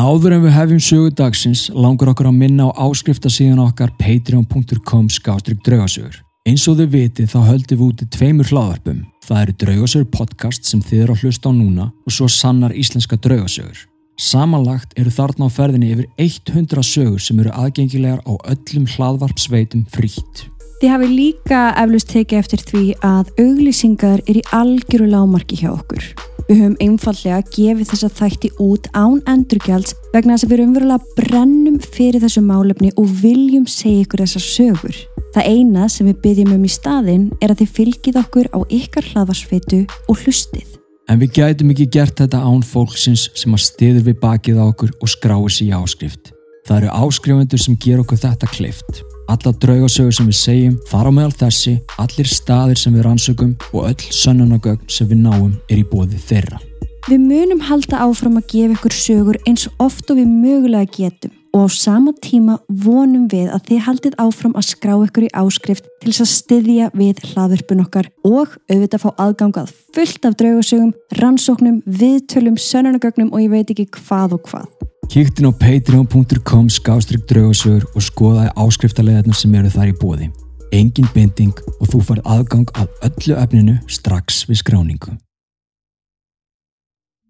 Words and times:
áður 0.00 0.36
en 0.36 0.42
við 0.44 0.54
hefjum 0.54 0.80
sögu 0.80 1.12
dagsins 1.18 1.66
langar 1.74 2.12
okkur 2.12 2.30
að 2.30 2.36
minna 2.40 2.68
á 2.70 2.78
áskriftasíðan 2.88 3.62
okkar 3.64 3.90
patreon.com 4.00 5.08
skástrygg 5.12 5.62
draugasögur. 5.66 6.20
Eins 6.48 6.64
og 6.70 6.78
þau 6.78 6.86
viti 6.88 7.26
þá 7.28 7.40
höldum 7.50 7.80
við 7.80 7.86
úti 7.86 8.06
tveimur 8.14 8.48
hlaðarpum. 8.48 9.02
Það 9.26 9.42
eru 9.42 9.54
Draugasögur 9.60 10.06
podcast 10.14 10.64
sem 10.64 10.80
þið 10.80 11.02
eru 11.04 11.16
að 11.16 11.24
hlusta 11.26 11.50
á 11.50 11.52
núna 11.52 11.88
og 11.92 12.14
svo 12.16 12.28
sannar 12.32 12.72
íslenska 12.72 13.18
draugasögur. 13.20 13.82
Samanlagt 14.20 14.96
eru 15.00 15.12
þarna 15.12 15.48
á 15.48 15.54
ferðinni 15.54 15.92
yfir 15.92 16.08
100 16.16 16.86
sögur 16.86 17.20
sem 17.20 17.38
eru 17.44 17.52
aðgengilegar 17.52 18.24
á 18.24 18.32
öllum 18.54 18.88
hlaðvarpsveitum 18.94 19.84
frítt. 19.92 20.46
Þið 20.80 20.94
hafi 20.94 21.12
líka 21.12 21.60
eflust 21.76 22.08
tekið 22.08 22.40
eftir 22.40 22.66
því 22.72 22.84
að 23.04 23.32
auglýsingar 23.36 24.24
er 24.24 24.40
í 24.40 24.48
algjöru 24.56 25.10
lámarki 25.12 25.60
hjá 25.60 25.74
okkur. 25.74 26.08
Við 26.50 26.64
höfum 26.64 26.80
einfallega 26.82 27.44
gefið 27.54 27.90
þessa 27.92 28.08
þætti 28.10 28.48
út 28.58 28.88
án 28.90 29.20
endurgjalds 29.30 29.92
vegna 30.10 30.34
þess 30.34 30.46
að 30.48 30.50
við 30.50 30.62
umverulega 30.64 31.12
brennum 31.14 31.76
fyrir 31.94 32.18
þessu 32.24 32.40
málefni 32.42 32.90
og 32.98 33.12
viljum 33.20 33.68
segja 33.70 34.02
ykkur 34.02 34.24
þessar 34.24 34.42
sögur. 34.42 34.98
Það 35.30 35.46
eina 35.52 35.84
sem 35.86 36.08
við 36.10 36.18
byggjum 36.24 36.56
um 36.56 36.64
í 36.66 36.72
staðin 36.74 37.28
er 37.38 37.54
að 37.54 37.62
þið 37.62 37.70
fylgið 37.76 38.18
okkur 38.24 38.50
á 38.50 38.58
ykkar 38.66 39.06
hlaðvarsfeitu 39.12 39.80
og 40.10 40.24
hlustið. 40.24 40.74
En 41.06 41.22
við 41.22 41.38
gætum 41.38 41.70
ekki 41.70 41.86
gert 41.94 42.18
þetta 42.18 42.42
án 42.42 42.66
fólksins 42.66 43.28
sem 43.38 43.54
að 43.54 43.66
stiður 43.68 44.08
við 44.10 44.18
bakið 44.26 44.58
á 44.58 44.64
okkur 44.66 44.90
og 44.98 45.14
skráir 45.14 45.54
sér 45.54 45.70
í 45.70 45.78
áskrift. 45.78 46.34
Það 46.66 46.80
eru 46.80 46.92
áskrifundur 47.06 47.62
sem 47.62 47.78
ger 47.78 48.02
okkur 48.02 48.24
þetta 48.26 48.50
kleift. 48.50 49.04
Alla 49.30 49.52
draugasögur 49.62 50.14
sem 50.14 50.26
við 50.26 50.38
segjum, 50.40 50.72
þar 50.90 51.06
á 51.06 51.10
meðal 51.14 51.34
þessi, 51.44 51.76
allir 52.02 52.26
staðir 52.26 52.78
sem 52.80 52.96
við 52.96 53.04
rannsökum 53.06 53.52
og 53.70 53.84
öll 53.86 54.08
sönnunagögn 54.10 54.88
sem 54.90 55.06
við 55.06 55.20
náum 55.22 55.52
er 55.70 55.78
í 55.78 55.84
bóði 55.86 56.18
þeirra. 56.18 56.58
Við 57.06 57.22
munum 57.28 57.62
halda 57.68 58.00
áfram 58.02 58.40
að 58.40 58.48
gefa 58.50 58.74
ykkur 58.74 58.96
sögur 58.96 59.38
eins 59.46 59.68
oft 59.78 60.10
og 60.10 60.18
við 60.18 60.32
mögulega 60.34 60.90
getum 60.96 61.36
og 61.54 61.66
á 61.66 61.68
sama 61.74 62.12
tíma 62.22 62.58
vonum 62.68 63.28
við 63.30 63.48
að 63.54 63.64
þið 63.70 63.80
haldið 63.86 64.18
áfram 64.22 64.58
að 64.58 64.68
skrá 64.68 64.92
ykkur 64.98 65.26
í 65.26 65.32
áskrift 65.42 65.88
til 66.02 66.10
þess 66.10 66.26
að 66.26 66.32
styðja 66.34 66.90
við 66.94 67.24
hlaðurpun 67.30 67.84
okkar 67.86 68.10
og 68.26 68.54
auðvitað 68.70 69.06
fá 69.06 69.10
aðgangað 69.14 69.74
fullt 69.94 70.26
af 70.26 70.38
draugasögum, 70.42 70.94
rannsóknum, 71.22 71.82
viðtölum, 71.86 72.58
sönnunagögnum 72.58 73.30
og 73.30 73.46
ég 73.46 73.54
veit 73.54 73.74
ekki 73.74 73.90
hvað 73.94 74.38
og 74.38 74.46
hvað. 74.50 74.70
Kíktin 75.10 75.50
á 75.50 75.52
patreon.com 75.52 76.68
skástrygg 76.70 77.24
draugasögur 77.26 77.82
og 77.98 78.02
skoðaði 78.06 78.52
áskriftarleðarnar 78.62 79.34
sem 79.34 79.56
eru 79.58 79.72
þar 79.74 79.90
í 79.90 79.94
bóði. 79.98 80.28
Engin 80.70 81.08
binding 81.10 81.56
og 81.80 81.90
þú 81.90 82.02
farið 82.06 82.28
aðgang 82.30 82.70
af 82.78 83.02
öllu 83.08 83.34
efninu 83.42 83.74
strax 83.90 84.44
við 84.46 84.60
skráningu. 84.62 85.16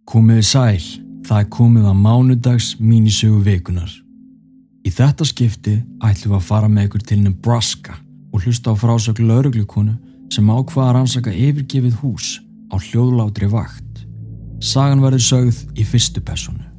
Komiði 0.05 0.45
sæl, 0.45 0.85
það 1.25 1.41
er 1.41 1.51
komið 1.57 1.89
að 1.89 2.03
mánudags 2.05 2.71
mínisögu 2.77 3.41
vikunar. 3.49 3.91
Í 4.85 4.93
þetta 4.93 5.25
skipti 5.25 5.79
ætlum 6.05 6.35
við 6.35 6.41
að 6.43 6.49
fara 6.53 6.69
með 6.69 6.91
ykkur 6.91 7.09
til 7.09 7.23
Nebraska 7.25 7.97
og 8.29 8.45
hlusta 8.45 8.77
á 8.77 8.77
frásög 8.77 9.25
lauruglukonu 9.25 9.97
sem 10.29 10.53
ákvaða 10.53 10.91
að 10.91 10.99
rannsaka 10.99 11.33
yfirgefið 11.33 11.97
hús 12.05 12.35
á 12.69 12.77
hljóðlátri 12.77 13.49
vakt. 13.49 14.05
Sagan 14.61 15.01
verður 15.01 15.25
sögð 15.25 15.65
í 15.81 15.89
fyrstu 15.89 16.21
personu 16.21 16.70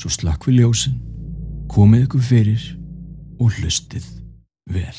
svo 0.00 0.10
slakk 0.12 0.48
við 0.48 0.62
ljósin, 0.62 0.96
komið 1.68 2.06
ykkur 2.06 2.22
fyrir 2.24 2.66
og 3.40 3.52
hlustið 3.58 4.06
vel. 4.72 4.96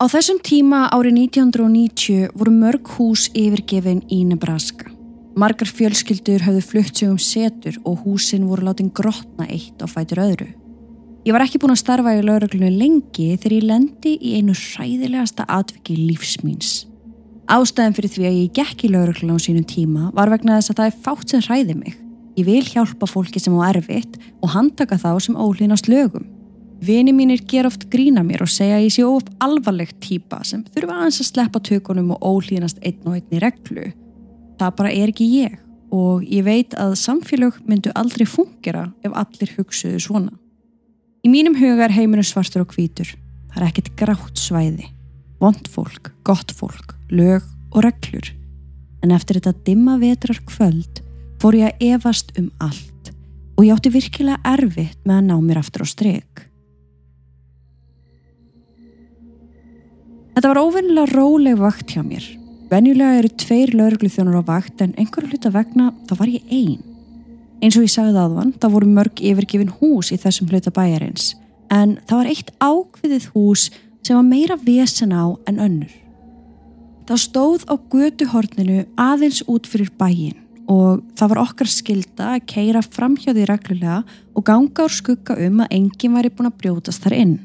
Á 0.00 0.08
þessum 0.08 0.38
tíma 0.40 0.86
árið 0.96 1.18
1990 1.28 2.30
voru 2.32 2.52
mörg 2.56 2.88
hús 2.94 3.26
yfirgefin 3.36 3.98
í 4.08 4.22
Nebraska. 4.24 4.88
Margar 5.36 5.68
fjölskyldur 5.68 6.40
hafðu 6.46 6.62
flutt 6.64 6.96
sig 6.96 7.10
um 7.12 7.18
setur 7.20 7.76
og 7.84 8.06
húsin 8.06 8.46
voru 8.48 8.64
látin 8.64 8.88
grotna 8.88 9.44
eitt 9.44 9.76
á 9.76 9.84
fætur 9.84 10.22
öðru. 10.24 10.48
Ég 11.28 11.36
var 11.36 11.44
ekki 11.44 11.60
búin 11.60 11.74
að 11.76 11.82
starfa 11.82 12.16
í 12.16 12.24
lauruglunu 12.24 12.72
lengi 12.80 13.28
þegar 13.36 13.56
ég 13.58 13.68
lendi 13.68 14.14
í 14.16 14.32
einu 14.40 14.56
hræðilegasta 14.56 15.44
atviki 15.44 15.98
lífsmýns. 16.00 16.72
Ástæðan 17.52 18.00
fyrir 18.00 18.16
því 18.16 18.28
að 18.30 18.40
ég 18.40 18.56
gekk 18.56 18.88
í 18.88 18.94
lauruglunu 18.96 19.36
á 19.36 19.44
sínum 19.44 19.68
tíma 19.68 20.08
var 20.16 20.32
vegna 20.32 20.56
þess 20.62 20.72
að 20.72 20.80
það 20.80 20.92
er 20.94 21.00
fátt 21.04 21.28
sem 21.28 21.44
hræði 21.44 21.76
mig. 21.76 22.00
Ég 22.40 22.48
vil 22.48 22.64
hjálpa 22.64 23.04
fólki 23.04 23.36
sem 23.36 23.52
á 23.52 23.68
erfitt 23.68 24.16
og 24.40 24.56
handtaka 24.56 24.96
þá 24.96 25.12
sem 25.20 25.36
ólínast 25.36 25.92
lögum. 25.92 26.24
Vini 26.80 27.12
mínir 27.12 27.42
ger 27.44 27.66
oft 27.68 27.90
grína 27.92 28.22
mér 28.24 28.46
og 28.46 28.48
segja 28.48 28.78
að 28.78 28.86
ég 28.86 28.94
sé 28.94 29.02
of 29.04 29.26
alvarlegt 29.44 29.98
týpa 30.00 30.38
sem 30.48 30.62
þurfa 30.72 30.94
aðeins 30.96 31.20
að 31.20 31.28
sleppa 31.28 31.60
tökunum 31.60 32.14
og 32.14 32.22
ólínast 32.24 32.80
einn 32.80 33.02
og 33.04 33.18
einn 33.18 33.36
í 33.36 33.40
reglu. 33.42 33.90
Það 34.56 34.76
bara 34.78 34.94
er 34.96 35.12
ekki 35.12 35.28
ég 35.34 35.58
og 35.92 36.24
ég 36.24 36.46
veit 36.46 36.76
að 36.80 36.96
samfélag 36.96 37.58
myndu 37.68 37.92
aldrei 37.98 38.24
fungera 38.24 38.86
ef 39.04 39.12
allir 39.12 39.52
hugsuðu 39.58 40.00
svona. 40.00 40.32
Í 41.20 41.28
mínum 41.28 41.58
huga 41.60 41.84
er 41.84 41.96
heiminu 41.98 42.24
svartur 42.24 42.64
og 42.64 42.72
hvítur. 42.72 43.12
Það 43.52 43.60
er 43.60 43.68
ekkert 43.68 43.94
grátt 44.00 44.40
svæði. 44.40 44.88
Vond 45.40 45.68
fólk, 45.68 46.14
gott 46.24 46.54
fólk, 46.56 46.94
lög 47.12 47.44
og 47.74 47.84
reglur. 47.84 48.32
En 49.04 49.12
eftir 49.12 49.36
þetta 49.36 49.66
dimma 49.66 49.98
vetrar 50.00 50.40
kvöld 50.48 51.04
fór 51.40 51.60
ég 51.60 51.68
að 51.74 51.90
evast 51.92 52.32
um 52.40 52.48
allt 52.60 53.12
og 53.58 53.66
ég 53.66 53.74
átti 53.74 53.92
virkilega 53.92 54.40
erfitt 54.48 54.96
með 55.04 55.18
að 55.18 55.26
ná 55.28 55.36
mér 55.44 55.60
aftur 55.60 55.84
á 55.84 55.88
streg. 55.88 56.49
Þetta 60.40 60.54
var 60.54 60.64
óvinnilega 60.64 61.12
róleg 61.12 61.58
vakt 61.60 61.90
hjá 61.92 62.00
mér. 62.00 62.24
Venjulega 62.70 63.18
eru 63.18 63.28
tveir 63.42 63.74
laurugluþjónur 63.76 64.38
á 64.40 64.44
vakt 64.48 64.80
en 64.80 64.94
einhverju 64.96 65.34
hluta 65.34 65.50
vegna 65.52 65.90
þá 66.08 66.14
var 66.16 66.30
ég 66.32 66.46
einn. 66.48 66.78
Eins 67.60 67.76
og 67.76 67.84
ég 67.84 67.92
sagði 67.92 68.22
aðvan, 68.22 68.54
þá 68.56 68.64
voru 68.72 68.88
mörg 68.88 69.20
yfirgefin 69.20 69.74
hús 69.82 70.08
í 70.08 70.16
þessum 70.22 70.48
hluta 70.48 70.72
bæjarins 70.72 71.34
en 71.68 71.98
það 72.08 72.22
var 72.22 72.30
eitt 72.32 72.54
ákviðið 72.56 73.26
hús 73.34 73.66
sem 74.00 74.16
var 74.16 74.24
meira 74.30 74.56
vesen 74.64 75.12
á 75.12 75.28
en 75.44 75.60
önnur. 75.60 75.92
Það 77.04 77.22
stóð 77.26 77.68
á 77.68 77.76
götuhorninu 77.92 78.86
aðeins 78.96 79.42
út 79.44 79.68
fyrir 79.68 79.92
bæin 80.00 80.40
og 80.72 81.04
það 81.20 81.34
var 81.34 81.42
okkar 81.44 81.68
skilda 81.68 82.32
að 82.38 82.48
keira 82.48 82.80
fram 82.88 83.20
hjá 83.20 83.34
því 83.34 83.44
reglulega 83.44 84.00
og 84.32 84.48
ganga 84.48 84.88
úr 84.88 84.98
skugga 85.02 85.36
um 85.36 85.60
að 85.66 85.78
enginn 85.82 86.16
væri 86.16 86.32
búin 86.32 86.48
að 86.48 86.60
brjótast 86.64 87.04
þar 87.04 87.20
inn. 87.20 87.38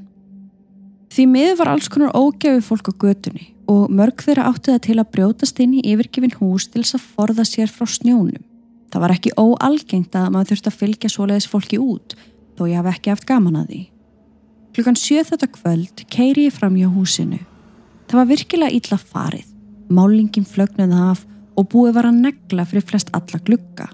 Því 1.16 1.24
miður 1.31 1.59
var 1.62 1.70
alls 1.72 1.86
konar 1.88 2.12
ógæfi 2.12 2.59
fólk 2.59 2.90
á 2.92 2.94
götunni 3.00 3.46
og 3.72 3.88
mörg 3.88 4.20
þeirra 4.20 4.50
átti 4.50 4.74
það 4.74 4.81
til 4.84 4.96
að 5.00 5.12
brjótast 5.14 5.59
inn 5.64 5.76
í 5.78 5.84
yfirgefin 5.88 6.34
hús 6.42 6.66
til 6.68 6.81
þess 6.81 6.98
að 6.98 7.06
forða 7.16 7.46
sér 7.48 7.70
frá 7.72 7.86
snjónum. 7.88 8.42
Það 8.92 9.03
var 9.06 9.14
ekki 9.16 9.31
óalgengt 9.40 10.18
að 10.20 10.25
maður 10.34 10.50
þurfti 10.50 10.72
að 10.72 10.80
fylgja 10.81 11.12
svoleiðis 11.14 11.48
fólki 11.48 11.80
út, 11.80 12.18
þó 12.59 12.64
ég 12.68 12.81
hafi 12.81 12.92
ekki 12.92 13.14
haft 13.14 13.28
gaman 13.30 13.56
að 13.62 13.70
því. 13.70 13.80
Klukkan 14.75 15.00
sjöð 15.00 15.30
þetta 15.30 15.50
kvöld 15.56 16.04
keiri 16.12 16.50
ég 16.50 16.58
fram 16.58 16.75
hjá 16.75 16.90
húsinu. 16.92 17.40
Það 18.09 18.20
var 18.20 18.28
virkilega 18.34 18.75
ítla 18.75 18.98
farið. 19.00 19.46
Málingin 19.88 20.48
flögnuði 20.50 21.00
af 21.00 21.22
og 21.56 21.70
búið 21.72 21.96
var 21.96 22.09
að 22.09 22.20
negla 22.25 22.66
fyrir 22.68 22.84
flest 22.84 23.14
alla 23.16 23.40
glugga. 23.48 23.88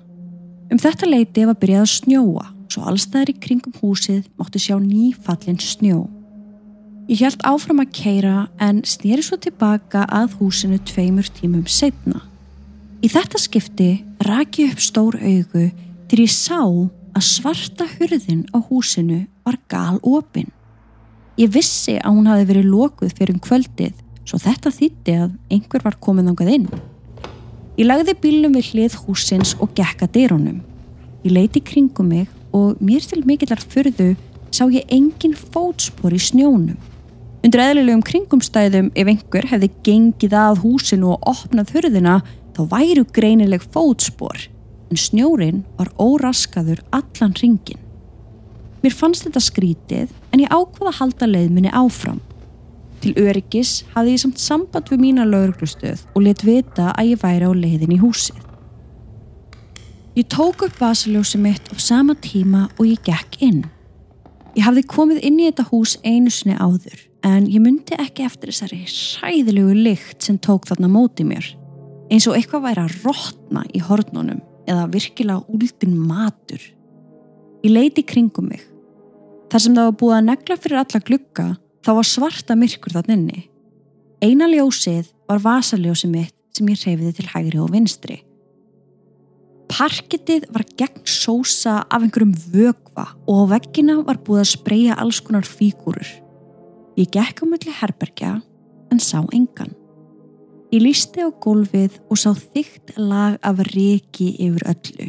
Um 0.74 0.82
þetta 0.82 1.06
leiti 1.06 1.46
var 1.46 1.60
byrjað 1.62 1.86
að 1.86 1.94
snjóa, 1.94 2.48
svo 2.72 2.88
allstæðir 2.90 3.36
í 3.36 3.38
kringum 3.46 3.78
húsið 3.78 4.26
móttu 4.42 4.64
sjá 4.64 4.80
nýfallin 4.82 5.62
snjó. 5.62 6.08
Ég 7.10 7.24
held 7.26 7.42
áfram 7.42 7.82
að 7.82 7.94
keira 7.98 8.36
en 8.62 8.84
snýri 8.86 9.24
svo 9.26 9.40
tilbaka 9.42 10.04
að 10.06 10.36
húsinu 10.38 10.78
tveimur 10.86 11.26
tímum 11.34 11.66
setna. 11.66 12.22
Í 13.02 13.10
þetta 13.10 13.42
skipti 13.42 13.90
raki 14.28 14.68
upp 14.70 14.84
stór 14.84 15.18
augu 15.18 15.72
til 16.12 16.20
ég 16.22 16.30
sá 16.30 16.62
að 16.62 17.26
svarta 17.26 17.88
hurðin 17.96 18.46
á 18.54 18.62
húsinu 18.62 19.24
var 19.42 19.58
gal 19.72 19.98
opinn. 20.06 20.52
Ég 21.42 21.50
vissi 21.50 21.98
að 21.98 22.20
hún 22.20 22.30
hafi 22.30 22.48
verið 22.52 22.70
lokuð 22.70 23.18
fyrir 23.18 23.34
um 23.34 23.42
kvöldið 23.42 23.98
svo 24.22 24.38
þetta 24.38 24.70
þýtti 24.70 25.18
að 25.26 25.32
einhver 25.50 25.86
var 25.88 25.98
komið 25.98 26.32
ángað 26.32 26.54
inn. 26.54 26.68
Ég 27.80 27.88
lagði 27.88 28.14
bílnum 28.22 28.54
við 28.60 28.76
hlið 28.76 29.00
húsins 29.08 29.56
og 29.58 29.74
gekka 29.74 30.06
dyrunum. 30.06 30.62
Ég 31.26 31.34
leiti 31.34 31.64
kringum 31.66 32.14
mig 32.14 32.30
og 32.54 32.78
mér 32.84 33.02
til 33.08 33.24
mikillar 33.26 33.64
fyrðu 33.64 34.14
sá 34.52 34.66
ég 34.70 34.88
engin 34.92 35.36
fótspor 35.36 36.14
í 36.14 36.22
snjónum. 36.22 36.80
Undir 37.42 37.64
eðlilegum 37.64 38.04
kringumstæðum 38.06 38.92
ef 38.94 39.08
einhver 39.10 39.48
hefði 39.50 39.72
gengið 39.86 40.36
að 40.38 40.62
húsinu 40.62 41.16
og 41.16 41.30
opnað 41.32 41.72
hurðina 41.76 42.20
þá 42.54 42.62
væru 42.76 43.06
greinileg 43.16 43.64
fótspor. 43.74 44.50
en 44.92 45.00
snjórin 45.00 45.64
var 45.78 45.88
óraskaður 45.96 46.82
allan 46.92 47.34
ringin. 47.40 47.80
Mér 48.84 48.96
fannst 48.98 49.24
þetta 49.24 49.42
skrítið 49.46 50.12
en 50.34 50.44
ég 50.44 50.52
ákvaða 50.52 50.92
að 50.92 51.00
halda 51.00 51.30
leiðminni 51.30 51.72
áfram. 51.72 52.20
Til 53.02 53.14
öryggis 53.18 53.82
hafði 53.96 54.16
ég 54.16 54.22
samt 54.22 54.42
samband 54.42 54.92
við 54.92 55.04
mína 55.06 55.26
lauruglustöð 55.26 56.04
og 56.12 56.26
let 56.26 56.44
vita 56.46 56.92
að 56.92 57.14
ég 57.14 57.22
væri 57.24 57.50
á 57.50 57.54
leiðin 57.56 57.96
í 57.96 58.02
húsið. 58.02 58.42
Ég 60.18 60.28
tók 60.28 60.66
upp 60.68 60.82
vasaljósi 60.82 61.40
mitt 61.40 61.72
á 61.72 61.76
sama 61.80 62.18
tíma 62.20 62.68
og 62.78 62.84
ég 62.90 63.00
gekk 63.06 63.40
inn. 63.40 63.64
Ég 64.52 64.66
hafði 64.68 64.84
komið 64.92 65.22
inn 65.24 65.40
í 65.40 65.48
þetta 65.48 65.64
hús 65.70 65.94
einu 66.04 66.32
sinni 66.34 66.58
áður 66.60 67.00
en 67.24 67.46
ég 67.48 67.62
myndi 67.64 67.96
ekki 68.02 68.26
eftir 68.26 68.52
þessari 68.52 68.82
sæðilegu 68.90 69.76
lykt 69.78 70.26
sem 70.26 70.40
tók 70.42 70.66
þarna 70.68 70.90
móti 70.92 71.24
mér. 71.24 71.46
Eins 72.12 72.28
og 72.28 72.36
eitthvað 72.36 72.66
væri 72.66 72.84
að 72.84 72.98
rótna 73.06 73.64
í 73.72 73.80
hornunum 73.86 74.42
eða 74.68 74.90
virkilega 74.92 75.46
úldin 75.48 75.96
matur. 75.96 76.60
Ég 77.64 77.72
leiti 77.72 78.04
kringum 78.04 78.50
mig. 78.52 78.66
Þar 79.52 79.64
sem 79.64 79.78
það 79.78 79.88
var 79.88 79.98
búið 80.02 80.18
að 80.18 80.28
negla 80.28 80.58
fyrir 80.60 80.82
alla 80.82 81.02
glukka 81.08 81.48
þá 81.86 81.92
var 82.02 82.10
svarta 82.12 82.58
myrkur 82.60 82.98
þann 82.98 83.16
inni. 83.16 83.46
Eina 84.22 84.50
ljósið 84.52 85.14
var 85.32 85.42
vasaljósið 85.46 86.12
mitt 86.12 86.36
sem 86.58 86.68
ég 86.68 86.84
reyfiði 86.84 87.16
til 87.22 87.32
hægri 87.32 87.64
og 87.64 87.72
vinstri. 87.72 88.20
Parkettið 89.72 90.50
var 90.52 90.66
gegn 90.76 91.06
sósa 91.08 91.78
af 91.88 92.04
einhverjum 92.04 92.34
vögva 92.52 93.06
og 93.24 93.46
á 93.48 93.52
veggina 93.54 94.02
var 94.04 94.20
búið 94.20 94.42
að 94.44 94.50
spreja 94.50 94.98
alls 95.00 95.22
konar 95.24 95.48
fígúrur. 95.48 96.10
Ég 97.00 97.08
gekk 97.14 97.40
á 97.40 97.46
mölli 97.48 97.72
herbergja 97.72 98.34
en 98.92 99.00
sá 99.00 99.22
engan. 99.32 99.72
Ég 100.76 100.84
lísti 100.84 101.24
á 101.24 101.32
gólfið 101.32 102.02
og 102.12 102.20
sá 102.20 102.36
þygt 102.36 102.98
lag 103.00 103.40
af 103.40 103.64
reki 103.72 104.34
yfir 104.44 104.68
öllu 104.76 105.08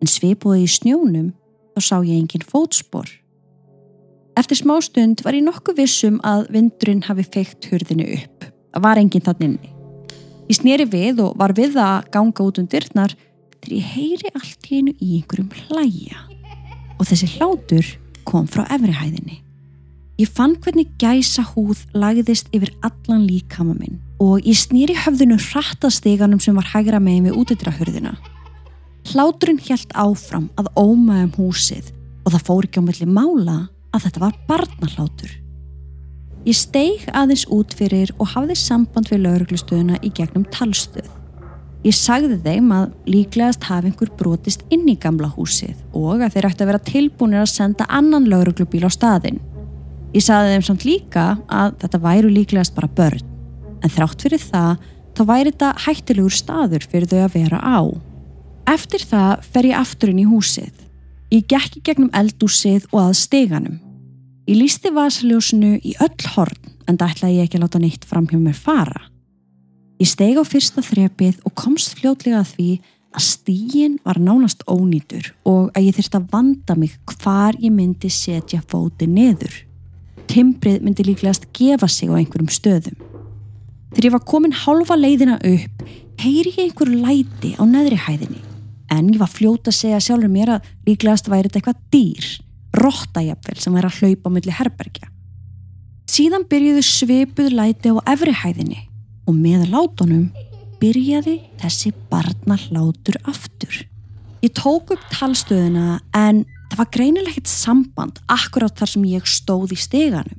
en 0.00 0.10
svipuði 0.10 0.66
í 0.66 0.74
snjónum 0.74 1.30
þá 1.76 1.80
sá 1.86 1.96
ég 2.02 2.18
engin 2.18 2.46
fótspor. 2.46 3.06
Eftir 4.38 4.58
smá 4.58 4.76
stund 4.82 5.22
var 5.22 5.38
ég 5.38 5.46
nokkuð 5.46 5.84
vissum 5.84 6.18
að 6.26 6.48
vindurinn 6.54 7.06
hafi 7.06 7.26
feikt 7.26 7.70
hurðinu 7.70 8.10
upp. 8.18 8.46
Það 8.74 8.86
var 8.86 8.98
engin 8.98 9.26
þann 9.26 9.46
inni. 9.46 9.74
Ég 10.50 10.58
sneri 10.58 10.86
við 10.90 11.20
og 11.22 11.36
var 11.38 11.54
við 11.54 11.78
að 11.78 12.08
ganga 12.14 12.46
út 12.46 12.58
um 12.58 12.66
dyrnar 12.70 13.14
þegar 13.60 13.76
ég 13.76 13.92
heyri 13.94 14.32
allt 14.34 14.66
í 14.70 14.80
einu 14.80 14.94
í 14.96 15.10
einhverjum 15.18 15.50
hlæja 15.68 16.24
og 17.00 17.08
þessi 17.08 17.28
hlátur 17.36 17.86
kom 18.28 18.48
frá 18.50 18.66
efrihæðinni. 18.72 19.40
Ég 20.20 20.28
fann 20.28 20.56
hvernig 20.60 20.90
gæsa 21.00 21.44
húð 21.54 21.86
lagðist 21.96 22.50
yfir 22.52 22.74
allan 22.84 23.24
líkama 23.24 23.72
minn 23.78 24.00
og 24.20 24.44
ég 24.44 24.58
snýri 24.60 24.96
höfðinu 24.98 25.38
hrattasteganum 25.40 26.40
sem 26.44 26.56
var 26.56 26.68
hægra 26.74 27.00
megin 27.00 27.30
við 27.30 27.38
útidrahurðina. 27.40 28.18
Hláturinn 29.08 29.62
helt 29.64 29.94
áfram 29.96 30.50
að 30.60 30.68
óma 30.76 31.22
um 31.24 31.32
húsið 31.38 31.88
og 32.26 32.34
það 32.34 32.44
fór 32.48 32.68
ekki 32.68 32.82
á 32.84 32.88
melli 32.88 33.08
mála 33.08 33.56
að 33.96 34.04
þetta 34.06 34.24
var 34.26 34.36
barnahlátur. 34.48 35.32
Ég 36.44 36.56
steig 36.56 37.08
aðeins 37.16 37.46
út 37.52 37.72
fyrir 37.76 38.12
og 38.18 38.34
hafði 38.34 38.56
samband 38.56 39.08
við 39.12 39.24
lauruglustöðuna 39.24 39.98
í 40.04 40.12
gegnum 40.16 40.44
talstöð. 40.52 41.08
Ég 41.80 41.96
sagði 41.96 42.36
þeim 42.44 42.72
að 42.76 42.90
líklegast 43.08 43.62
hafi 43.64 43.88
einhver 43.88 44.10
brotist 44.18 44.66
inn 44.74 44.84
í 44.92 44.98
gamla 45.00 45.30
húsið 45.32 45.78
og 45.96 46.20
að 46.20 46.34
þeir 46.34 46.48
ætti 46.50 46.64
að 46.64 46.70
vera 46.70 46.80
tilbúinir 46.90 47.40
að 47.40 47.52
senda 47.54 47.86
annan 47.88 48.26
lauruglubíl 48.28 48.84
á 48.84 48.90
staðin. 48.92 49.40
Ég 50.12 50.26
sagði 50.26 50.56
þeim 50.56 50.66
samt 50.66 50.84
líka 50.84 51.24
að 51.48 51.78
þetta 51.80 52.02
væru 52.04 52.32
líklegast 52.34 52.74
bara 52.76 52.90
börn, 52.98 53.24
en 53.80 53.94
þrátt 53.94 54.26
fyrir 54.26 54.44
það 54.44 54.84
þá 55.16 55.22
væri 55.30 55.54
þetta 55.54 55.70
hættilegur 55.86 56.36
staður 56.36 56.86
fyrir 56.90 57.08
þau 57.08 57.20
að 57.22 57.36
vera 57.38 57.60
á. 57.64 57.80
Eftir 58.68 59.06
það 59.08 59.46
fer 59.54 59.68
ég 59.70 59.80
aftur 59.80 60.12
inn 60.12 60.20
í 60.20 60.28
húsið. 60.28 60.74
Ég 61.32 61.46
gekk 61.48 61.78
í 61.78 61.84
gegnum 61.86 62.12
eldúsið 62.12 62.90
og 62.90 63.06
að 63.06 63.16
steganum. 63.22 63.80
Ég 64.50 64.58
lísti 64.58 64.92
vasaljósinu 64.92 65.78
í 65.80 65.96
öll 66.02 66.28
horn 66.34 66.74
en 66.90 66.98
það 66.98 67.14
ætlaði 67.14 67.38
ég 67.38 67.48
ekki 67.48 67.56
að 67.56 67.64
láta 67.64 67.80
neitt 67.80 68.04
fram 68.04 68.28
hjá 68.28 68.36
mér 68.36 68.58
fara. 68.58 69.09
Ég 70.00 70.08
steg 70.08 70.38
á 70.40 70.44
fyrsta 70.48 70.80
þrepið 70.80 71.42
og 71.44 71.52
komst 71.60 71.98
fljótlega 71.98 72.38
að 72.40 72.54
því 72.54 72.68
að 73.10 73.24
stígin 73.26 73.98
var 74.06 74.16
nánast 74.22 74.62
ónýtur 74.64 75.26
og 75.44 75.68
að 75.76 75.90
ég 75.90 75.98
þurfti 75.98 76.16
að 76.16 76.30
vanda 76.32 76.76
mig 76.78 76.94
hvar 77.10 77.58
ég 77.60 77.74
myndi 77.74 78.08
setja 78.08 78.62
fóti 78.70 79.10
neður. 79.10 79.52
Timbrið 80.30 80.80
myndi 80.86 81.04
líklegast 81.04 81.50
gefa 81.52 81.90
sig 81.90 82.08
á 82.08 82.16
einhverjum 82.16 82.48
stöðum. 82.48 82.96
Þegar 83.92 84.08
ég 84.08 84.16
var 84.16 84.24
komin 84.24 84.56
halva 84.56 84.96
leiðina 84.96 85.36
upp, 85.36 85.86
heyri 86.22 86.54
ég 86.54 86.70
einhverju 86.70 87.04
læti 87.04 87.54
á 87.60 87.62
neðri 87.68 88.00
hæðinni. 88.00 88.40
En 88.88 89.12
ég 89.12 89.20
var 89.20 89.28
fljóta 89.28 89.68
að 89.68 89.80
segja 89.82 90.00
sjálfur 90.00 90.32
mér 90.32 90.56
að 90.56 90.70
líklegast 90.88 91.28
væri 91.28 91.50
þetta 91.50 91.60
eitthvað 91.60 91.82
dýr, 91.92 92.34
rottajafvel 92.80 93.60
sem 93.60 93.76
væri 93.76 93.90
að 93.90 94.00
hlaupa 94.00 94.32
á 94.32 94.34
milli 94.38 94.60
herbergja. 94.62 95.10
Síðan 96.08 96.48
byrjuðu 96.48 96.86
svipuð 96.86 97.52
læti 97.52 97.92
á 97.92 98.00
efri 98.14 98.32
hæðinni 98.32 98.86
og 99.30 99.38
með 99.38 99.68
látunum 99.70 100.28
byrjaði 100.80 101.36
þessi 101.60 101.92
barna 102.10 102.56
hlátur 102.58 103.18
aftur. 103.30 103.82
Ég 104.40 104.54
tók 104.56 104.90
upp 104.94 105.02
talstöðuna 105.12 106.00
en 106.16 106.44
það 106.70 106.78
var 106.80 106.92
greinileg 106.94 107.34
ekkert 107.34 107.52
samband 107.52 108.22
akkurát 108.32 108.78
þar 108.78 108.92
sem 108.94 109.08
ég 109.10 109.26
stóð 109.28 109.74
í 109.76 109.78
steganum. 109.78 110.38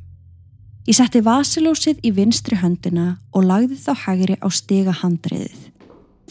Ég 0.89 0.97
setti 0.97 1.21
vasilósið 1.21 2.01
í 2.01 2.11
vinstri 2.17 2.57
höndina 2.57 3.19
og 3.37 3.45
lagði 3.45 3.77
þá 3.77 3.91
hægri 4.07 4.39
á 4.41 4.47
stegahandriðið. 4.49 5.59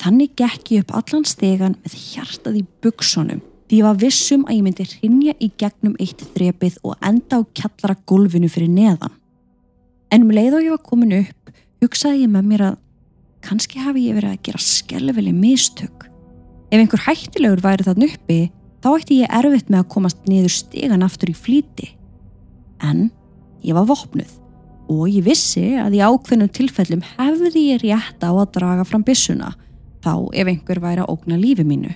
Þannig 0.01 0.35
gekk 0.41 0.73
ég 0.75 0.83
upp 0.83 0.97
allan 0.99 1.27
stegan 1.29 1.79
með 1.85 1.95
hjartað 2.01 2.59
í 2.59 2.65
buksunum 2.83 3.45
því 3.71 3.79
ég 3.79 3.87
var 3.87 3.99
vissum 4.01 4.43
að 4.49 4.57
ég 4.57 4.65
myndi 4.67 4.89
hrinja 4.97 5.35
í 5.39 5.49
gegnum 5.61 5.95
eitt 6.03 6.25
þrepið 6.35 6.81
og 6.83 6.97
enda 7.07 7.39
á 7.39 7.47
kjallara 7.55 7.95
gólfinu 8.11 8.51
fyrir 8.51 8.73
neðan. 8.75 9.15
En 10.11 10.27
um 10.27 10.33
leið 10.35 10.57
og 10.59 10.65
ég 10.65 10.75
var 10.75 10.83
komin 10.83 11.15
upp 11.21 11.40
hugsaði 11.81 12.25
ég 12.25 12.33
með 12.33 12.49
mér 12.51 12.65
að 12.69 12.79
kannski 13.45 13.81
hafi 13.81 14.07
ég 14.09 14.17
verið 14.19 14.35
að 14.35 14.43
gera 14.49 14.63
skelveli 14.65 15.33
mistök. 15.37 16.09
Ef 16.71 16.79
einhver 16.79 17.05
hættilegur 17.07 17.63
væri 17.65 17.87
þann 17.87 18.07
uppi, 18.07 18.41
þá 18.85 18.89
ætti 18.93 19.21
ég 19.23 19.33
erfitt 19.41 19.71
með 19.73 19.83
að 19.83 19.89
komast 19.95 20.29
niður 20.29 20.55
stegan 20.55 21.07
aftur 21.07 21.33
í 21.33 21.37
flíti. 21.37 21.89
En 22.85 23.09
ég 23.65 23.77
var 23.77 23.89
vopnuð 23.89 24.37
og 24.91 25.07
ég 25.07 25.25
vissi 25.25 25.77
að 25.79 25.97
í 25.99 26.03
ákveðnum 26.03 26.51
tilfellum 26.51 27.03
hefði 27.15 27.67
ég 27.69 27.85
rétt 27.85 28.25
á 28.27 28.31
að 28.31 28.49
draga 28.57 28.85
fram 28.89 29.05
bissuna, 29.07 29.53
þá 30.03 30.27
ef 30.35 30.51
einhver 30.51 30.81
væri 30.83 31.05
að 31.05 31.13
ógna 31.13 31.39
lífi 31.39 31.65
mínu. 31.67 31.93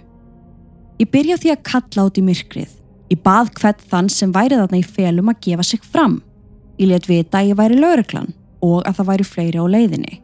Ég 1.03 1.11
byrja 1.11 1.41
því 1.43 1.51
að 1.51 1.65
kalla 1.67 2.07
át 2.07 2.21
í 2.21 2.23
myrkrið. 2.23 2.71
Ég 3.11 3.21
bað 3.25 3.51
hvert 3.59 3.83
þann 3.91 4.09
sem 4.13 4.31
væri 4.33 4.61
þarna 4.61 4.79
í 4.79 4.87
felum 4.87 5.33
að 5.33 5.41
gefa 5.49 5.67
sig 5.67 5.83
fram. 5.83 6.21
Ég 6.79 6.89
let 6.93 7.09
vita 7.11 7.41
að 7.41 7.51
ég 7.51 7.59
væri 7.59 7.81
lauriklan 7.81 8.31
og 8.65 8.85
að 8.89 9.01
það 9.01 9.11
væri 9.11 9.27
fleiri 9.29 9.61
á 9.61 9.67
leiðinni. 9.69 10.15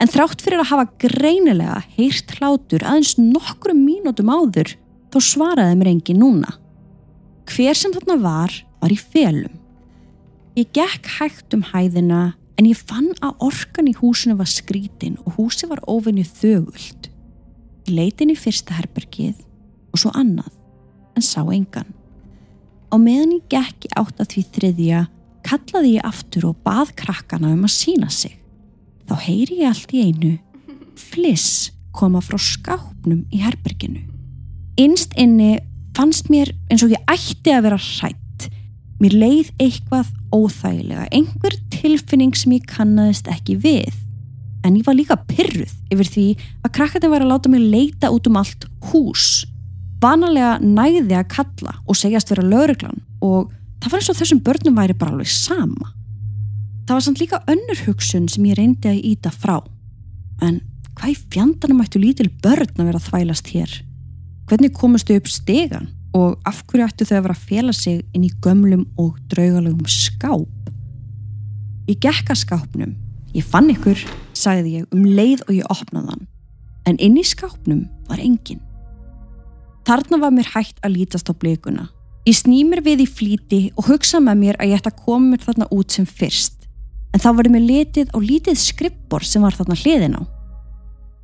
En 0.00 0.10
þrátt 0.12 0.42
fyrir 0.44 0.60
að 0.60 0.70
hafa 0.72 0.86
greinilega 1.06 1.78
heyrt 1.96 2.34
hlátur 2.36 2.84
aðeins 2.84 3.14
nokkru 3.20 3.76
mínútum 3.76 4.32
áður 4.32 4.74
þá 5.12 5.18
svaraði 5.24 5.76
mér 5.78 5.92
engi 5.94 6.16
núna. 6.16 6.56
Hver 7.48 7.78
sem 7.78 7.94
þarna 7.94 8.18
var, 8.20 8.52
var 8.82 8.92
í 8.92 8.98
felum. 8.98 9.54
Ég 10.56 10.68
gekk 10.76 11.08
hægt 11.18 11.56
um 11.56 11.64
hæðina 11.72 12.34
en 12.56 12.68
ég 12.68 12.80
fann 12.80 13.12
að 13.24 13.36
orkan 13.44 13.88
í 13.88 13.96
húsinu 13.96 14.36
var 14.38 14.48
skrítin 14.50 15.18
og 15.24 15.36
húsi 15.40 15.68
var 15.68 15.82
ofinni 15.88 16.24
þögult. 16.24 17.10
Ég 17.86 17.92
leiti 17.96 18.24
inn 18.24 18.32
í 18.34 18.38
fyrsta 18.40 18.76
herbergið 18.76 19.36
og 19.92 20.00
svo 20.00 20.12
annað 20.16 20.52
en 21.16 21.24
sá 21.24 21.40
engan. 21.44 21.88
Á 22.92 22.96
meðan 23.00 23.36
ég 23.38 23.48
gekk 23.52 23.88
átt 23.96 24.20
að 24.20 24.32
því 24.32 24.42
þriðja 24.56 25.04
kallaði 25.46 25.96
ég 25.96 26.08
aftur 26.08 26.50
og 26.50 26.58
bað 26.66 26.92
krakkana 26.98 27.52
um 27.54 27.64
að 27.66 27.76
sína 27.76 28.10
sig. 28.12 28.34
Þá 29.06 29.14
heyri 29.28 29.62
ég 29.62 29.70
allt 29.70 29.94
í 29.94 30.02
einu 30.08 30.34
fliss 30.96 31.70
koma 31.96 32.20
frá 32.24 32.38
skápnum 32.40 33.24
í 33.32 33.40
herberginu. 33.40 34.02
Innst 34.80 35.14
inni 35.16 35.56
fannst 35.96 36.28
mér 36.32 36.52
eins 36.70 36.84
og 36.84 36.92
ég 36.92 37.12
ætti 37.12 37.54
að 37.54 37.68
vera 37.68 37.80
hrætt. 37.80 38.48
Mér 39.00 39.16
leið 39.16 39.52
eitthvað 39.60 40.10
óþægilega, 40.32 41.06
einhver 41.12 41.56
tilfinning 41.72 42.36
sem 42.36 42.56
ég 42.56 42.66
kannadist 42.68 43.28
ekki 43.32 43.58
við. 43.60 43.92
En 44.64 44.76
ég 44.76 44.86
var 44.86 44.96
líka 44.98 45.18
pyrruð 45.28 45.72
yfir 45.92 46.08
því 46.10 46.26
að 46.64 46.72
krakkarnir 46.78 47.12
var 47.12 47.24
að 47.24 47.32
láta 47.32 47.52
mig 47.52 47.62
leita 47.62 48.10
út 48.12 48.26
um 48.28 48.40
allt 48.40 48.66
hús. 48.90 49.44
Vanalega 50.02 50.56
næði 50.60 51.16
að 51.16 51.30
kalla 51.32 51.76
og 51.86 51.96
segjast 51.96 52.32
vera 52.32 52.44
lauruglan 52.44 53.00
og 53.24 53.52
það 53.82 53.92
var 53.92 54.00
eins 54.00 54.10
og 54.12 54.18
þessum 54.20 54.42
börnum 54.46 54.78
væri 54.78 54.96
bara 54.98 55.14
alveg 55.14 55.30
sama. 55.30 55.92
Það 56.86 56.94
var 56.94 57.04
samt 57.06 57.20
líka 57.20 57.42
önnur 57.50 57.82
hugsun 57.86 58.28
sem 58.30 58.46
ég 58.46 58.58
reyndi 58.58 58.90
að 58.90 59.04
íta 59.10 59.32
frá. 59.34 59.58
En 60.42 60.60
hvað 60.96 61.12
í 61.12 61.16
fjandanum 61.34 61.82
ættu 61.82 62.00
lítil 62.02 62.28
börn 62.42 62.76
að 62.76 62.84
vera 62.84 63.00
að 63.00 63.08
þvælast 63.08 63.50
hér? 63.54 63.72
Hvernig 64.46 64.76
komustu 64.76 65.16
upp 65.18 65.26
stegan 65.30 65.88
og 66.14 66.36
af 66.46 66.62
hverju 66.68 66.86
ættu 66.86 67.08
þau 67.08 67.16
að 67.18 67.24
vera 67.26 67.36
að 67.36 67.48
fjela 67.48 67.74
sig 67.74 68.04
inn 68.14 68.28
í 68.28 68.30
gömlum 68.44 68.86
og 69.02 69.16
draugalegum 69.32 69.88
skáp? 69.90 70.70
Ég 71.90 71.98
gekk 72.02 72.30
að 72.30 72.42
skápnum. 72.44 72.94
Ég 73.34 73.44
fann 73.44 73.68
ykkur, 73.70 73.98
sagði 74.34 74.78
ég 74.80 74.94
um 74.94 75.04
leið 75.04 75.42
og 75.48 75.52
ég 75.58 75.68
opnaði 75.70 76.14
hann. 76.14 76.24
En 76.86 76.96
inn 77.02 77.18
í 77.18 77.26
skápnum 77.26 77.84
var 78.06 78.22
enginn. 78.22 78.62
Þarna 79.86 80.22
var 80.22 80.32
mér 80.34 80.48
hægt 80.54 80.78
að 80.86 80.96
lítast 80.96 81.30
á 81.30 81.34
blikuna. 81.34 81.90
Ég 82.26 82.34
snýmir 82.34 82.80
við 82.82 83.04
í 83.04 83.06
flíti 83.06 83.58
og 83.78 83.86
hugsa 83.86 84.18
með 84.18 84.40
mér 84.40 84.56
að 84.58 84.72
ég 84.72 84.80
ætti 84.80 84.90
að 84.90 85.02
koma 85.04 85.28
mér 85.30 85.42
þarna 85.44 85.68
út 85.70 85.94
sem 85.94 86.06
fyrst. 86.10 86.64
En 87.14 87.22
þá 87.22 87.28
var 87.38 87.48
mér 87.54 87.62
letið 87.62 88.10
á 88.10 88.18
lítið 88.18 88.58
skrippbor 88.58 89.22
sem 89.22 89.44
var 89.46 89.54
þarna 89.54 89.76
hliðin 89.78 90.16
á. 90.18 90.22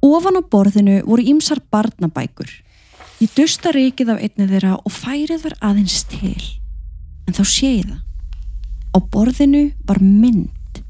Ofan 0.07 0.39
á 0.39 0.43
borðinu 0.47 1.01
voru 1.03 1.25
ímsar 1.27 1.59
barnabækur. 1.75 2.53
Ég 3.19 3.35
dusta 3.35 3.75
reikið 3.75 4.15
af 4.15 4.23
einni 4.23 4.47
þeirra 4.47 4.77
og 4.79 4.95
færið 4.95 5.43
var 5.49 5.59
aðeins 5.73 5.99
til. 6.07 6.39
En 7.27 7.35
þá 7.35 7.43
sé 7.51 7.75
ég 7.81 7.91
það. 7.91 8.01
Á 8.95 8.99
borðinu 9.03 9.67
var 9.91 9.99
mynd. 9.99 10.83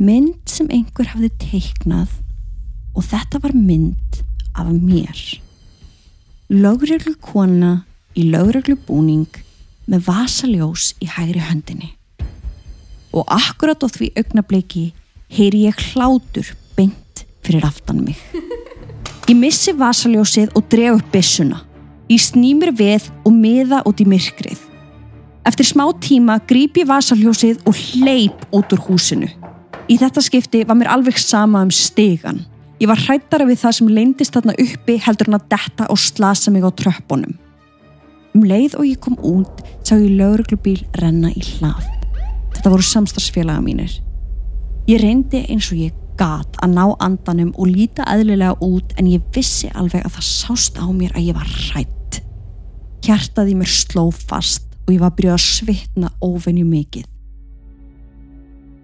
Mynd 0.00 0.48
sem 0.48 0.72
einhver 0.72 1.12
hafði 1.12 1.28
teiknað 1.44 2.16
og 2.96 3.04
þetta 3.04 3.44
var 3.44 3.52
mynd 3.52 4.24
af 4.56 4.72
mér. 4.72 5.24
Lögreglu 6.48 7.18
kona 7.20 7.82
í 8.18 8.28
lögreglu 8.30 8.76
búning 8.86 9.28
með 9.90 10.06
vasaljós 10.06 10.92
í 11.02 11.08
hægri 11.10 11.42
höndinni. 11.42 11.90
Og 13.12 13.28
akkurat 13.28 13.82
á 13.82 13.88
því 13.92 14.12
augnabliki 14.16 14.92
heyri 15.32 15.66
ég 15.66 15.78
hlátur 15.92 16.54
beint 16.76 17.24
fyrir 17.44 17.66
aftan 17.66 18.04
mig. 18.04 18.18
Ég 19.30 19.38
missi 19.38 19.72
vasaljósið 19.76 20.56
og 20.58 20.66
dreg 20.70 20.96
upp 20.96 21.12
bissuna. 21.12 21.62
Ég 22.10 22.20
snýmir 22.20 22.72
við 22.76 23.08
og 23.24 23.32
miða 23.32 23.82
út 23.88 24.00
í 24.02 24.06
myrkrið. 24.08 24.58
Eftir 25.48 25.66
smá 25.66 25.84
tíma 26.02 26.38
grýp 26.46 26.80
ég 26.82 26.88
vasaljósið 26.90 27.62
og 27.66 27.78
hleyp 27.78 28.44
út 28.54 28.74
úr 28.74 28.82
húsinu. 28.88 29.30
Í 29.90 29.98
þetta 29.98 30.22
skipti 30.22 30.62
var 30.66 30.78
mér 30.78 30.92
alveg 30.92 31.18
sama 31.18 31.62
um 31.64 31.70
stegan. 31.74 32.44
Ég 32.82 32.90
var 32.90 32.98
hrættara 32.98 33.46
við 33.46 33.62
það 33.62 33.76
sem 33.78 33.90
leindist 33.94 34.34
þarna 34.34 34.54
uppi 34.58 34.98
heldur 35.02 35.30
hann 35.30 35.38
að 35.38 35.48
detta 35.54 35.88
og 35.90 36.00
slasa 36.02 36.50
mig 36.50 36.66
á 36.66 36.70
tröppunum. 36.70 37.34
Um 38.32 38.44
leið 38.48 38.78
og 38.78 38.86
ég 38.88 39.00
kom 39.02 39.18
út 39.20 39.60
sá 39.84 39.98
ég 39.98 40.14
lauruglubíl 40.16 40.80
renna 41.00 41.32
í 41.32 41.42
hlað. 41.58 41.84
Þetta 42.54 42.72
voru 42.72 42.86
samstagsfélaga 42.86 43.60
mínir. 43.64 43.92
Ég 44.88 45.02
reyndi 45.02 45.42
eins 45.52 45.68
og 45.72 45.80
ég 45.82 45.96
gat 46.18 46.56
að 46.62 46.74
ná 46.76 46.84
andanum 47.02 47.52
og 47.56 47.70
líta 47.70 48.06
aðlilega 48.08 48.56
út 48.64 48.94
en 48.98 49.08
ég 49.10 49.22
vissi 49.34 49.70
alveg 49.74 50.04
að 50.06 50.16
það 50.16 50.28
sást 50.28 50.80
á 50.80 50.86
mér 50.88 51.14
að 51.16 51.28
ég 51.28 51.38
var 51.38 51.48
hrætt. 51.48 52.20
Hjartaði 53.02 53.56
mér 53.58 53.70
sló 53.70 54.08
fast 54.14 54.68
og 54.86 54.94
ég 54.94 55.02
var 55.02 55.14
byrjuð 55.16 55.36
að 55.36 55.46
svitna 55.46 56.12
ofenju 56.22 56.66
mikið. 56.68 57.08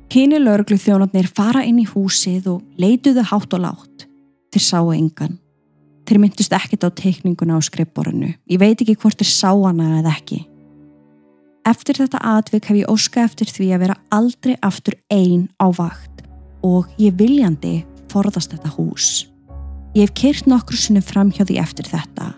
Hini 0.08 0.38
lauruglu 0.40 0.78
þjónarnir 0.80 1.28
fara 1.36 1.64
inn 1.68 1.82
í 1.82 1.88
húsið 1.88 2.48
og 2.54 2.80
leituðu 2.80 3.26
hátt 3.28 3.52
og 3.54 3.64
látt. 3.64 4.08
Þeir 4.52 4.64
sáu 4.64 4.92
engan. 4.94 5.36
Þeir 6.08 6.22
myndust 6.22 6.54
ekkert 6.56 6.86
á 6.88 6.90
teikninguna 6.96 7.58
á 7.58 7.60
skrippborinu. 7.60 8.30
Ég 8.48 8.60
veit 8.62 8.80
ekki 8.80 8.96
hvort 8.96 9.20
þeir 9.20 9.28
sá 9.28 9.50
hana 9.52 9.98
eða 9.98 10.14
ekki. 10.16 10.38
Eftir 11.68 12.00
þetta 12.00 12.22
atvik 12.38 12.70
hef 12.70 12.78
ég 12.80 12.88
óska 12.88 13.26
eftir 13.26 13.50
því 13.52 13.66
að 13.76 13.82
vera 13.84 13.96
aldrei 14.16 14.54
aftur 14.64 14.96
einn 15.12 15.50
á 15.60 15.68
vakt 15.68 16.24
og 16.64 16.88
ég 16.96 17.12
viljandi 17.18 17.82
forðast 18.08 18.54
þetta 18.56 18.72
hús. 18.78 19.28
Ég 19.92 20.08
hef 20.08 20.16
kert 20.16 20.48
nokkur 20.48 20.80
sinnum 20.80 21.04
fram 21.04 21.28
hjá 21.28 21.44
því 21.44 21.60
eftir 21.60 21.92
þetta 21.92 22.32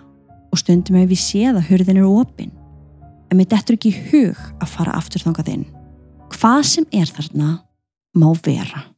og 0.50 0.58
stundum 0.58 0.98
hef 0.98 1.14
ég 1.14 1.22
séð 1.22 1.60
að 1.60 1.70
hurðin 1.70 2.02
er 2.02 2.10
opinn. 2.10 2.50
En 3.30 3.38
mér 3.38 3.52
dettur 3.52 3.78
ekki 3.78 3.94
hug 4.10 4.38
að 4.58 4.72
fara 4.72 4.98
aftur 4.98 5.22
þangað 5.22 5.54
inn. 5.54 5.66
Hvað 6.34 6.62
sem 6.66 6.90
er 6.90 7.06
þarna 7.06 7.60
má 8.18 8.32
vera. 8.42 8.89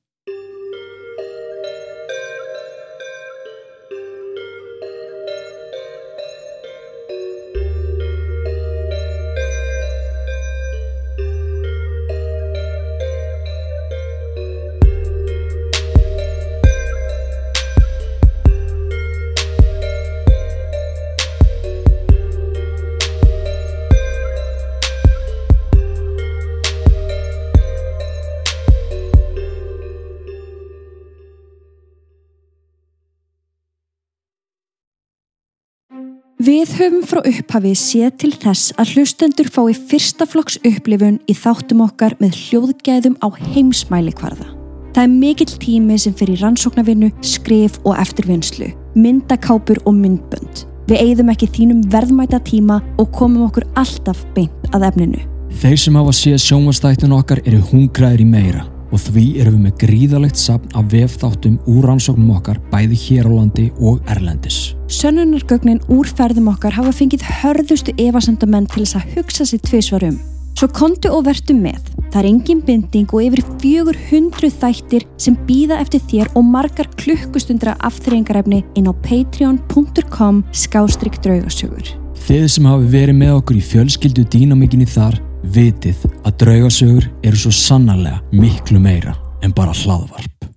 Við 36.62 36.76
höfum 36.78 37.00
frá 37.10 37.18
upphafi 37.26 37.70
séð 37.74 38.10
til 38.22 38.28
þess 38.38 38.70
að 38.78 38.92
hlustendur 38.92 39.48
fái 39.50 39.72
fyrsta 39.74 40.28
flokks 40.30 40.60
upplifun 40.62 41.16
í 41.26 41.34
þáttum 41.34 41.80
okkar 41.82 42.14
með 42.20 42.36
hljóðgæðum 42.38 43.16
á 43.18 43.34
heimsmæli 43.34 44.12
hvarða. 44.20 44.46
Það 44.94 45.02
er 45.02 45.10
mikill 45.10 45.56
tími 45.64 45.96
sem 45.98 46.14
fyrir 46.14 46.38
rannsóknarvinnu, 46.38 47.08
skrif 47.18 47.80
og 47.82 47.98
eftirvinnslu, 47.98 48.68
myndakápur 48.94 49.82
og 49.82 49.96
myndbönd. 50.04 50.62
Við 50.86 51.02
eigðum 51.02 51.32
ekki 51.34 51.50
þínum 51.56 51.80
verðmæta 51.90 52.38
tíma 52.46 52.78
og 52.94 53.10
komum 53.10 53.48
okkur 53.48 53.66
alltaf 53.74 54.22
beint 54.36 54.70
að 54.70 54.86
efninu. 54.92 55.24
Þeir 55.64 55.82
sem 55.82 55.98
hafa 55.98 56.14
séð 56.14 56.38
sjónvastættun 56.46 57.18
okkar 57.18 57.42
eru 57.42 57.58
hungraður 57.72 58.22
í 58.22 58.28
meira 58.36 58.68
og 58.92 59.00
því 59.06 59.24
erum 59.42 59.56
við 59.56 59.64
með 59.66 59.78
gríðalegt 59.82 60.40
sapn 60.40 60.74
af 60.78 60.90
vefþáttum 60.92 61.58
úr 61.70 61.88
rannsóknum 61.88 62.34
okkar 62.36 62.60
bæði 62.72 62.98
hér 63.06 63.28
á 63.28 63.32
landi 63.32 63.70
og 63.80 64.02
erlendis. 64.12 64.74
Sönnunargögnin 64.92 65.80
úr 65.92 66.08
ferðum 66.08 66.50
okkar 66.52 66.76
hafa 66.76 66.92
fengið 66.94 67.24
hörðustu 67.40 67.94
evasendamenn 67.96 68.68
til 68.70 68.84
þess 68.84 69.00
að 69.00 69.16
hugsa 69.16 69.48
sér 69.48 69.64
tviðsvarum. 69.68 70.20
Svo 70.52 70.68
kontu 70.68 71.10
og 71.10 71.24
vertu 71.26 71.56
með. 71.56 71.80
Það 72.12 72.18
er 72.20 72.28
engin 72.28 72.60
binding 72.66 73.14
og 73.16 73.24
yfir 73.24 73.40
400 73.62 74.52
þættir 74.60 75.06
sem 75.16 75.36
býða 75.48 75.80
eftir 75.80 76.04
þér 76.10 76.28
og 76.36 76.44
margar 76.44 76.90
klukkustundra 77.00 77.72
aftreyingarefni 77.88 78.60
inn 78.76 78.90
á 78.90 78.92
patreon.com 78.92 80.44
skástrygg 80.52 81.16
draugasögur. 81.24 81.96
Þið 82.22 82.44
sem 82.52 82.68
hafi 82.68 82.90
verið 82.92 83.18
með 83.18 83.36
okkur 83.40 83.58
í 83.58 83.64
fjölskyldu 83.72 84.28
dýnamíkinni 84.30 84.86
þar 84.86 85.16
vitið 85.42 86.06
að 86.22 86.38
draugasögur 86.44 87.08
eru 87.22 87.36
svo 87.38 87.52
sannarlega 87.54 88.22
miklu 88.32 88.80
meira 88.82 89.14
en 89.42 89.54
bara 89.56 89.74
hlaðvarp. 89.74 90.51